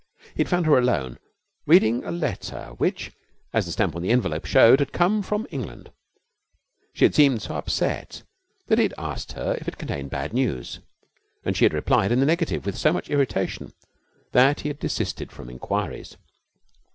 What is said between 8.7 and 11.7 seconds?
he had asked her if it contained bad news, and she